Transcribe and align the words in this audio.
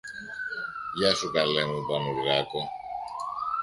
Γεια 0.97 1.13
σου, 1.15 1.31
καλέ 1.31 1.65
μου 1.65 1.85
Πανουργάκο! 1.87 2.59